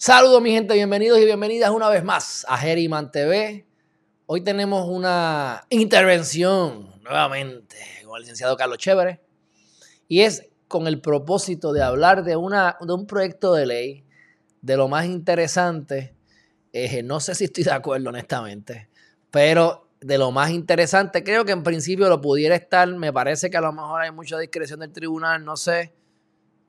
[0.00, 3.66] Saludos mi gente, bienvenidos y bienvenidas una vez más a Geriman TV.
[4.26, 7.74] Hoy tenemos una intervención nuevamente
[8.06, 9.20] con el licenciado Carlos Chévere
[10.06, 14.04] y es con el propósito de hablar de, una, de un proyecto de ley
[14.62, 16.14] de lo más interesante.
[16.72, 18.88] Eh, no sé si estoy de acuerdo honestamente,
[19.32, 23.56] pero de lo más interesante, creo que en principio lo pudiera estar, me parece que
[23.56, 25.92] a lo mejor hay mucha discreción del tribunal, no sé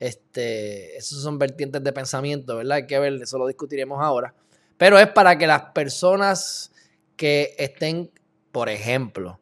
[0.00, 2.78] este, esos son vertientes de pensamiento, ¿verdad?
[2.78, 4.34] Hay que ver, eso lo discutiremos ahora.
[4.78, 6.72] Pero es para que las personas
[7.16, 8.10] que estén,
[8.50, 9.38] por ejemplo,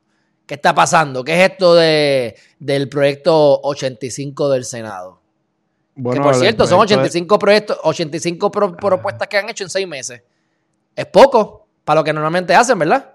[0.44, 1.24] ¿Qué está pasando?
[1.24, 5.22] ¿Qué es esto de, del proyecto 85 del Senado?
[5.94, 10.22] Bueno, que por cierto, son 85 proyectos, 85 propuestas que han hecho en seis meses.
[10.94, 13.14] Es poco para lo que normalmente hacen, ¿verdad?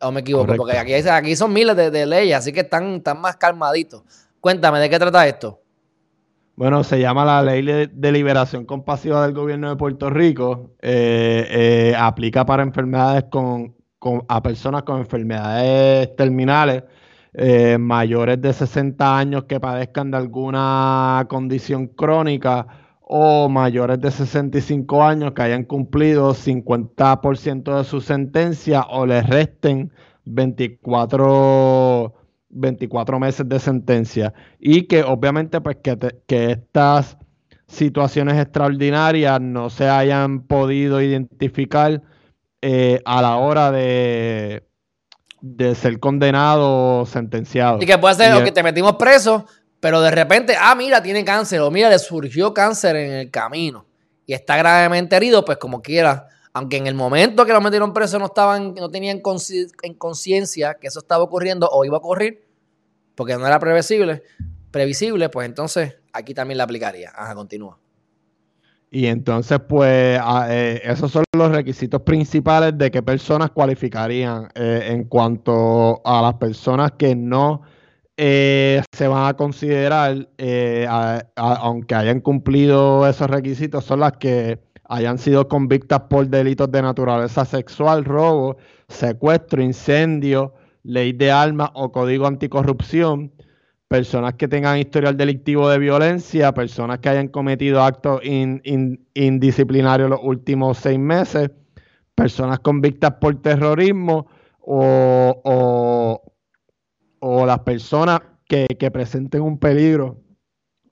[0.00, 0.56] ¿O me equivoco?
[0.56, 4.02] Porque aquí, aquí son miles de, leyes, así que están, están más calmaditos.
[4.40, 5.60] Cuéntame, ¿de qué trata esto?
[6.56, 10.72] Bueno, se llama la Ley de Liberación Compasiva del Gobierno de Puerto Rico.
[10.80, 13.74] Eh, eh, aplica para enfermedades con,
[14.28, 16.82] a personas con enfermedades terminales
[17.32, 22.66] eh, mayores de 60 años que padezcan de alguna condición crónica
[23.12, 29.92] o mayores de 65 años que hayan cumplido 50% de su sentencia o les resten
[30.26, 32.14] 24,
[32.50, 34.32] 24 meses de sentencia.
[34.60, 37.18] Y que obviamente pues que, que estas
[37.66, 42.02] situaciones extraordinarias no se hayan podido identificar
[42.62, 44.62] eh, a la hora de,
[45.40, 47.78] de ser condenado o sentenciado.
[47.80, 49.46] Y que puede ser o que te metimos preso,
[49.80, 53.86] pero de repente, ah, mira, tiene cáncer, o mira, le surgió cáncer en el camino
[54.26, 58.18] y está gravemente herido, pues como quiera, aunque en el momento que lo metieron preso
[58.18, 59.22] no estaban, no tenían
[59.82, 62.46] en conciencia que eso estaba ocurriendo o iba a ocurrir,
[63.14, 64.22] porque no era previsible,
[64.70, 67.10] previsible, pues entonces aquí también la aplicaría.
[67.14, 67.78] Ajá, continúa.
[68.92, 75.04] Y entonces, pues, eh, esos son los requisitos principales de qué personas cualificarían eh, en
[75.04, 77.62] cuanto a las personas que no
[78.22, 80.86] eh, se van a considerar, eh,
[81.36, 87.46] aunque hayan cumplido esos requisitos, son las que hayan sido convictas por delitos de naturaleza
[87.46, 88.58] sexual, robo,
[88.88, 93.32] secuestro, incendio, ley de armas o código anticorrupción,
[93.88, 100.76] personas que tengan historial delictivo de violencia, personas que hayan cometido actos indisciplinarios los últimos
[100.76, 101.50] seis meses,
[102.14, 104.26] personas convictas por terrorismo
[104.60, 106.29] o o
[107.20, 110.18] las personas que, presenten un peligro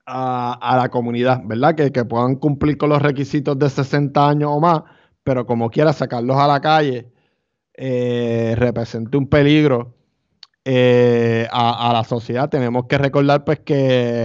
[0.06, 1.75] a, la comunidad, ¿verdad?
[1.75, 4.82] Que, puedan cumplir con los requisitos de 60 años o más,
[5.25, 7.10] pero como quiera sacarlos a la calle,
[7.75, 9.94] eh, represente un peligro
[10.64, 12.48] eh, a, la sociedad.
[12.48, 13.75] Tenemos que recordar pues que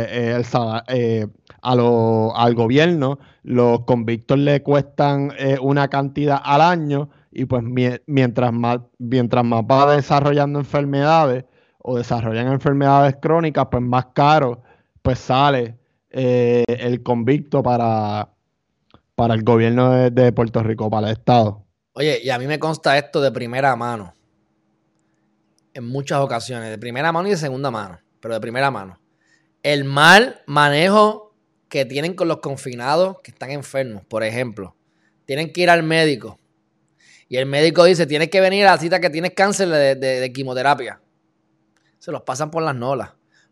[0.10, 1.28] eh,
[1.62, 7.64] al gobierno los convictos le cuestan una cantidad al año y pues
[8.06, 11.46] mientras más, mientras más va desarrollando enfermedades,
[11.84, 14.64] o desarrollan enfermedades crónicas, pues más caro
[15.04, 15.78] pues sale
[16.10, 18.30] eh, el convicto para,
[19.16, 21.64] para el gobierno de, Puerto Rico, para el Estado.
[21.92, 24.14] Oye, y a mí me consta esto de primera mano.
[25.74, 29.00] En muchas ocasiones, de primera mano y de segunda mano, pero de primera mano.
[29.62, 31.36] El mal manejo
[31.68, 34.76] que tienen con los confinados que están enfermos, por ejemplo.
[35.26, 36.40] Tienen que ir al médico.
[37.28, 41.02] Y el médico dice, tienes que venir a la cita que tienes cáncer de quimioterapia
[42.04, 43.12] se los pasan por las nolas.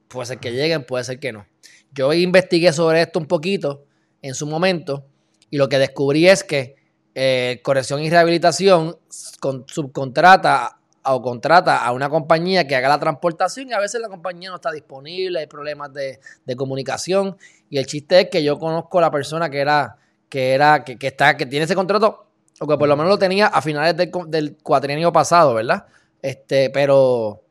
[0.10, 1.46] Puede ser que lleguen, puede ser que no.
[1.94, 3.86] Yo investigué sobre esto un poquito
[4.22, 5.06] en su momento
[5.50, 6.76] y lo que descubrí es que
[7.16, 13.74] eh, corrección y rehabilitación subcontrata o contrata a una compañía que haga la transportación y
[13.74, 16.20] a veces la compañía no está disponible, hay problemas de,
[16.58, 17.38] comunicación
[17.70, 19.96] y el chiste es que yo conozco a la persona que era,
[20.28, 22.26] que era, que, está, que tiene ese contrato,
[22.60, 25.86] o que por lo menos lo tenía a finales del, del cuatrienio pasado, ¿verdad?
[26.22, 27.44] Este, pero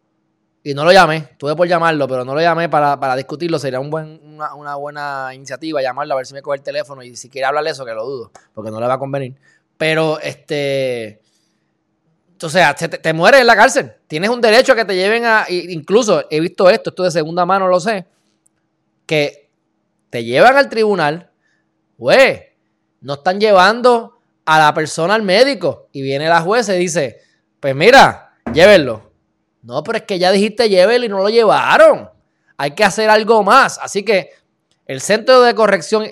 [0.63, 3.59] y no lo llamé, tuve por llamarlo, pero no lo llamé para, discutirlo.
[3.59, 4.21] Sería un buen,
[4.57, 7.71] una, buena iniciativa llamarlo a ver si me coge el teléfono y si quiere hablarle
[7.71, 9.35] eso, que lo dudo, porque no le va a convenir.
[9.79, 11.21] Pero, este.
[12.43, 13.93] O sea, te, te, mueres en la cárcel.
[14.07, 15.47] Tienes un derecho a que te lleven a.
[15.49, 18.07] Incluso he visto esto, esto de segunda mano lo sé.
[19.07, 19.51] Que
[20.11, 21.31] te llevan al tribunal.
[21.97, 22.51] Güey,
[23.01, 25.89] no están llevando a la persona al médico.
[25.93, 27.21] Y viene la jueza y dice:
[27.61, 29.10] Pues mira, llévenlo
[29.63, 32.11] no, pero es que ya dijiste llévelo y no lo llevaron.
[32.57, 33.79] Hay que hacer algo más.
[33.83, 34.31] Así que
[34.87, 36.05] el centro de corrección,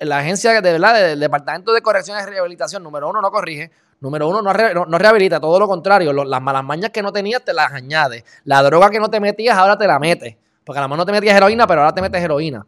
[0.00, 3.70] la agencia de verdad, del Departamento de Corrección y Rehabilitación, número uno, no corrige.
[4.00, 4.52] Número uno, no,
[4.98, 6.12] rehabilita, todo lo contrario.
[6.12, 8.24] las malas mañas que no tenías te las añade.
[8.44, 10.36] La droga que no te metías, ahora te la metes.
[10.64, 12.64] Porque a lo mejor no te metías heroína, pero ahora te metes heroína.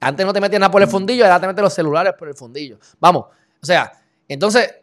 [0.00, 2.34] Antes no te metías nada por el fundillo, ahora te metes los celulares por el
[2.34, 2.78] fundillo.
[3.00, 3.26] Vamos.
[3.60, 3.92] O sea,
[4.28, 4.77] entonces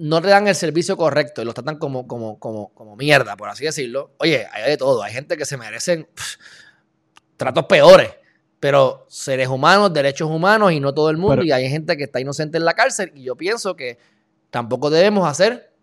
[0.00, 3.50] no te dan el servicio correcto y los tratan como, como, como, como mierda, por
[3.50, 4.14] así decirlo.
[4.16, 5.02] Oye, hay de todo.
[5.02, 6.08] Hay gente que se merecen
[7.36, 8.10] tratos peores,
[8.58, 11.44] pero seres humanos, derechos humanos y no todo el mundo.
[11.44, 13.98] y hay gente que está inocente en la cárcel y yo pienso que
[14.48, 15.74] tampoco debemos hacer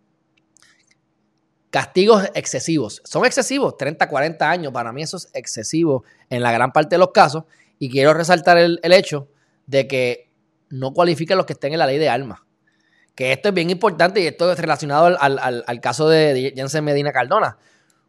[1.69, 3.03] castigos excesivos.
[3.05, 4.73] Son excesivos, 30, 40 años.
[4.73, 7.43] Para mí eso es excesivo en la gran parte de los casos.
[7.77, 9.29] Y quiero resaltar el, el hecho
[9.67, 10.31] de que
[10.69, 12.46] no cualifiquen los que estén en la ley de armas
[13.17, 17.57] que esto es bien importante y esto es relacionado al, caso de Jensen Medina Cardona.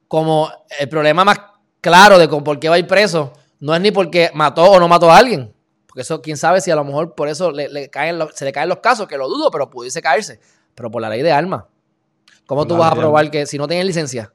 [0.06, 1.40] Como el problema más
[1.80, 4.86] claro de por qué va a ir preso no es ni porque mató o no
[4.86, 5.54] mató a alguien.
[5.86, 8.68] Porque eso, quién sabe si a lo mejor por eso le, caen se le caen
[8.68, 10.40] los casos, que lo dudo, pero pudiese caerse.
[10.74, 11.64] Pero por la ley de armas.
[12.46, 14.30] ¿Cómo tú vas a probar que si no tienes licencia?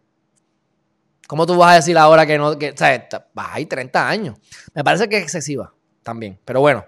[1.28, 4.10] ¿Cómo tú vas a decir ahora que no, que, o sea, vas a ir 30
[4.10, 4.38] años?
[4.74, 5.72] Me parece que es excesiva
[6.02, 6.40] también.
[6.44, 6.84] Pero bueno,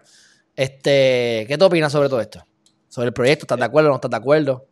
[0.56, 2.44] este, ¿qué tú opinas sobre todo esto?
[2.95, 3.44] Sobre el proyecto.
[3.44, 4.65] ¿Estás de acuerdo o no estás de acuerdo?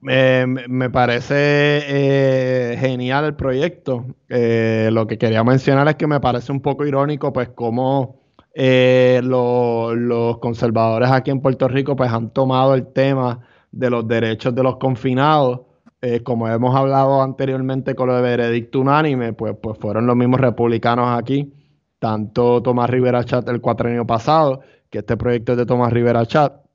[0.00, 4.06] me parece eh, genial el proyecto.
[4.28, 8.20] Eh, lo que quería mencionar es que me parece un poco irónico, pues, cómo
[8.54, 13.40] eh, los conservadores aquí en Puerto Rico, pues, han tomado el tema
[13.72, 15.62] de los derechos de los confinados.
[16.22, 21.18] como hemos hablado anteriormente con lo de veredicto unánime, pues, pues fueron los mismos republicanos
[21.18, 21.52] aquí,
[21.98, 26.67] tanto Tomás Rivera Chat el cuatrenio pasado, que este proyecto es de Tomás Rivera Chat,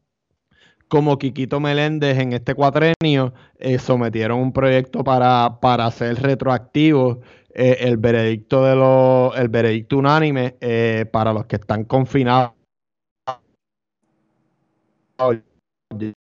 [0.88, 7.22] como Quiquito Meléndez en este cuatrenio eh, sometieron un proyecto para, para hacer retroactivo
[7.54, 12.54] eh, el veredicto de los el veredicto unánime eh, para los que están confinados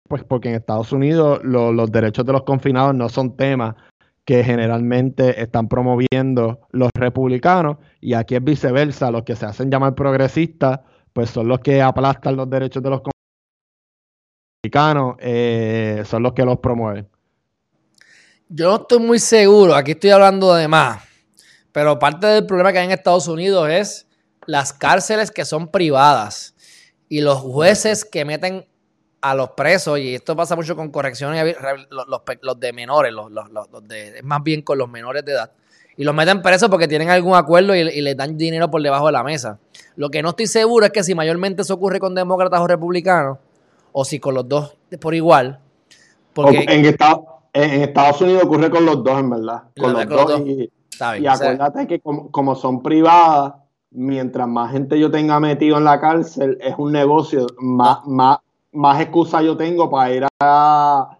[0.08, 3.74] pues porque en Estados Unidos los derechos de los confinados no son temas
[4.24, 9.94] que generalmente están promoviendo los republicanos y aquí es viceversa, los que se hacen llamar
[9.94, 10.80] progresistas
[11.12, 13.17] pues son los que aplastan los derechos de los confinados
[15.20, 17.08] eh, son los que los promueven.
[18.48, 21.02] Yo no estoy muy seguro, aquí estoy hablando de más,
[21.70, 24.06] pero parte del problema que hay en Estados Unidos es
[24.46, 26.54] las cárceles que son privadas
[27.10, 28.66] y los jueces que meten
[29.20, 31.56] a los presos, y esto pasa mucho con correcciones,
[31.90, 33.28] los, de menores, los,
[33.86, 35.52] de, más bien con los menores de edad,
[35.96, 39.06] y los meten presos porque tienen algún acuerdo y, y les dan dinero por debajo
[39.06, 39.58] de la mesa.
[39.96, 43.38] Lo que no estoy seguro es que si mayormente eso ocurre con demócratas o republicanos,
[43.92, 45.60] o si con los dos por igual.
[46.32, 46.84] Porque, en,
[47.82, 49.64] Estados Unidos ocurre con los dos, en verdad.
[49.78, 50.42] Con los, dos.
[50.46, 50.70] Y,
[51.26, 53.54] acuérdate que como, son privadas,
[53.90, 58.38] mientras más gente yo tenga metido en la cárcel, es un negocio, más, más,
[58.72, 61.18] más excusa yo tengo para ir a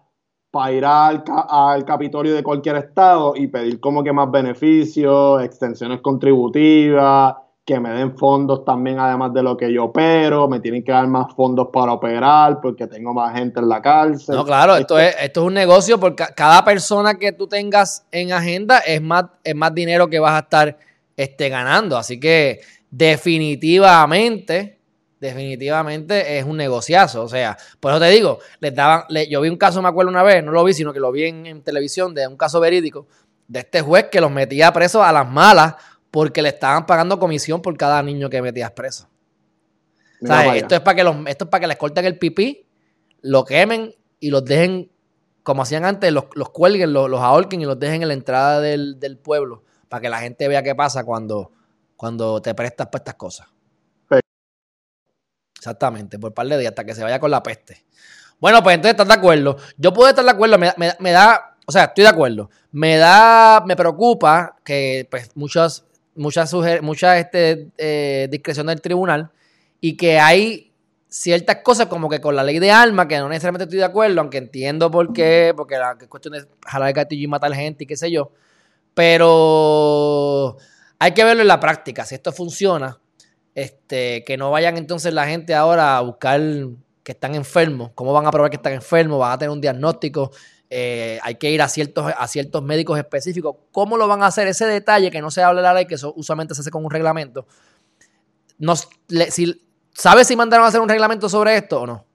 [0.51, 6.01] para ir al, al Capitolio de cualquier estado y pedir como que más beneficios, extensiones
[6.01, 7.35] contributivas,
[7.69, 11.05] que me den fondos también además de lo que yo opero, me tienen que dar
[11.05, 14.35] más fondos para operar porque tengo más gente en la cárcel.
[14.35, 18.31] No, claro, esto es, esto es un negocio porque cada persona que tú tengas en
[18.31, 20.79] agenda es más, es más dinero que vas a estar
[21.15, 21.95] este, ganando.
[21.95, 24.79] Así que definitivamente,
[25.19, 27.21] definitivamente es un negociazo.
[27.21, 30.23] O sea, por eso te digo, les daban, yo vi un caso, me acuerdo una
[30.23, 33.05] vez, no lo vi, sino que lo vi en, en televisión, de un caso verídico,
[33.47, 35.75] de este juez que los metía presos a las malas
[36.11, 39.07] porque le estaban pagando comisión por cada niño que metías preso.
[40.55, 42.67] esto es para que los, esto es para que les corten el pipí,
[43.21, 44.91] lo quemen y los dejen,
[45.43, 49.19] como hacían antes, los, cuelguen, los, los, ahorquen y los dejen en la entrada del,
[49.21, 51.51] pueblo, para que la gente vea qué pasa cuando,
[51.95, 53.47] cuando te prestas para estas cosas.
[55.57, 57.85] Exactamente, por par de días, hasta que se vaya con la peste.
[58.39, 59.57] Bueno, pues entonces estás de acuerdo.
[59.77, 62.49] Yo puedo estar de acuerdo, me, me da o sea, estoy de acuerdo.
[62.71, 65.85] Me da, me preocupa que pues muchas,
[66.19, 69.31] muchas, muchas este, eh, discreción del tribunal
[69.81, 70.71] y que hay
[71.07, 74.21] ciertas cosas como que con la ley de armas, que no necesariamente estoy de acuerdo,
[74.21, 77.87] aunque entiendo por qué, porque la cuestión es jalar el gatillo y matar gente y
[77.87, 78.31] qué sé yo,
[78.93, 80.57] pero
[80.99, 82.99] hay que verlo en la práctica, si esto funciona,
[83.55, 86.41] este, que no vayan entonces la gente ahora a buscar
[87.03, 90.31] que están enfermos, cómo van a probar que están enfermos, van a tener un diagnóstico,
[90.69, 93.55] eh, hay que ir a ciertos, a ciertos médicos específicos.
[93.71, 94.47] ¿Cómo lo van a hacer?
[94.47, 96.85] Ese detalle que no se habla de la ley, que eso usualmente se hace con
[96.85, 97.47] un reglamento.
[99.29, 102.05] si, ¿Sabes si mandaron a hacer un reglamento sobre esto o no?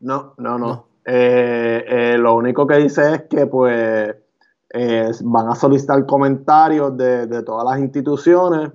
[0.00, 0.88] No, no, no.
[1.04, 4.14] Eh, eh, lo único que dice es que pues
[5.22, 8.70] van a solicitar comentarios de, de todas las instituciones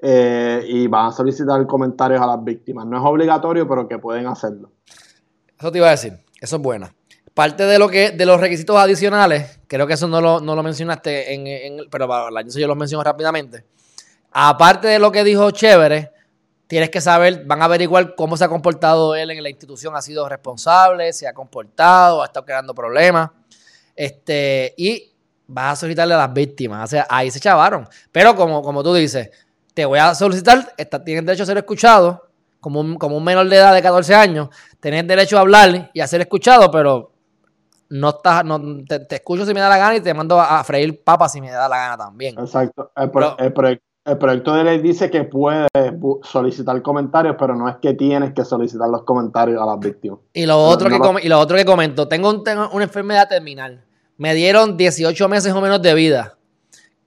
[0.00, 2.86] y van a solicitar comentarios a las víctimas.
[2.86, 4.72] No es obligatorio, pero que pueden hacerlo.
[5.56, 6.18] Eso te iba a decir.
[6.40, 6.92] Eso es buena.
[7.34, 10.62] Parte de lo que de los requisitos adicionales, creo que eso no lo, no lo
[10.62, 11.34] mencionaste,
[11.66, 13.64] en, pero para yo lo menciono rápidamente.
[14.32, 16.10] Aparte de lo que dijo Chévere,
[16.66, 20.02] tienes que saber, van a averiguar cómo se ha comportado él en la institución, ha
[20.02, 23.30] sido responsable, se ha comportado, ha estado creando problemas.
[23.94, 25.12] Este, y
[25.46, 26.84] vas a solicitarle a las víctimas.
[26.84, 27.86] O sea, ahí se chavaron.
[28.10, 29.30] Pero como, como tú dices,
[29.74, 32.28] te voy a solicitar, está, tienen derecho a ser escuchado,
[32.60, 34.48] como un, como un menor de edad de 14 años,
[34.80, 37.11] tenés derecho a hablar y a ser escuchado, pero
[37.92, 41.04] no estás, no, te, escucho si me da la gana y te mando a, freír
[41.04, 42.38] papas si me da la gana también.
[42.38, 42.90] Exacto.
[42.96, 43.10] El,
[44.18, 45.68] proyecto de ley dice que puedes
[46.22, 50.20] solicitar comentarios, pero no es que tienes que solicitar los comentarios a las víctimas.
[50.32, 53.84] Y lo otro, que, y lo otro que comento, tengo, tengo una enfermedad terminal.
[54.16, 56.38] Me dieron 18 meses o menos de vida.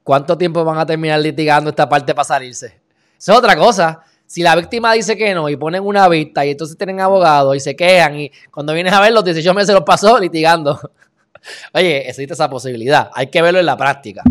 [0.03, 2.79] ¿Cuánto tiempo van a terminar litigando esta parte para salirse?
[3.17, 4.03] Eso es otra cosa.
[4.25, 7.59] Si la víctima dice que no y ponen una vista y entonces tienen abogados y
[7.59, 10.79] se quejan y cuando vienes a ver los 18 meses los pasó litigando.
[11.73, 13.09] Oye, existe esa posibilidad.
[13.13, 14.23] Hay que verlo en la práctica.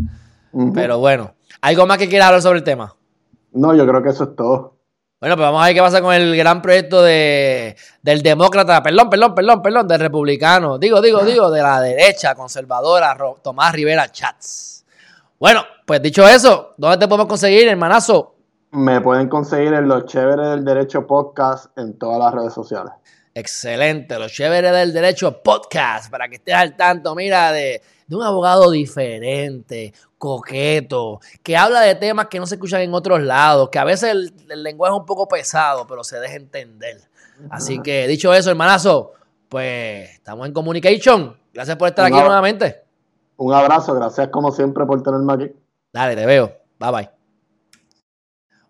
[0.73, 2.95] Pero bueno, ¿algo más que quieras hablar sobre el tema?
[3.53, 4.75] No, yo creo que eso es todo.
[5.21, 9.09] Bueno, pues vamos a ver qué pasa con el gran proyecto de, del demócrata, perdón,
[9.09, 14.85] perdón, perdón, perdón, del republicano, digo, digo, digo, de la derecha conservadora, Tomás Rivera Chats.
[15.39, 18.34] Bueno, pues dicho eso, ¿dónde te podemos conseguir, hermanazo?
[18.75, 22.93] Me pueden conseguir en Los Chéveres del Derecho Podcast en todas las redes sociales.
[23.33, 28.73] Excelente, Los Chéveres del Derecho Podcast, para que estés al tanto, mira, de, un abogado
[28.73, 33.85] diferente, coqueto, que habla de temas que no se escuchan en otros lados, que a
[33.85, 37.01] veces el, lenguaje es un poco pesado, pero se deja entender.
[37.51, 39.13] Así que, dicho eso, hermanazo,
[39.49, 41.37] pues estamos en communication.
[41.53, 42.83] Gracias por estar aquí nuevamente.
[43.37, 45.53] Un abrazo, gracias como siempre por tenerme aquí.
[45.93, 46.53] Dale, te veo.
[46.81, 47.24] Bye bye.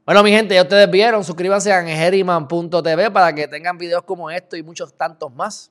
[0.06, 4.54] Bueno, mi gente, ya ustedes vieron, suscríbanse a angeriman.tv para que tengan videos como esto
[4.54, 5.70] y muchos tantos más.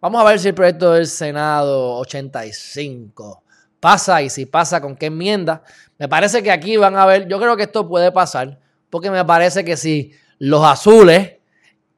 [0.00, 3.44] Vamos a ver si el proyecto del Senado 85
[3.78, 5.62] pasa y si pasa con qué enmienda.
[5.96, 8.58] Me parece que aquí van a ver, yo creo que esto puede pasar,
[8.90, 10.10] porque me parece que si
[10.40, 11.34] los azules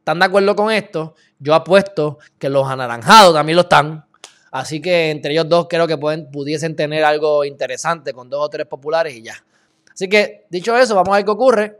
[0.01, 4.05] están de acuerdo con esto, yo apuesto que los anaranjados también lo están.
[4.51, 8.51] Así que entre ellos dos creo que pueden, pudiesen tener algo interesante con dos o
[8.51, 9.43] tres populares y ya.
[9.99, 11.77] Así que, dicho eso, vamos a ver qué ocurre.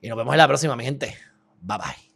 [0.00, 1.16] Y nos vemos en la próxima, mi gente.
[1.60, 2.13] Bye bye.